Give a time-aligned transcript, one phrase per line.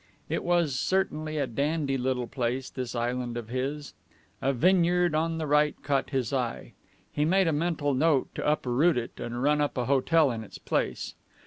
[0.29, 3.93] It was certainly a dandy little place, this island of his.
[4.41, 6.73] A vineyard on the right caught his eye.
[7.11, 10.57] He made a mental note to uproot it and run up a hotel in its
[10.57, 11.13] place.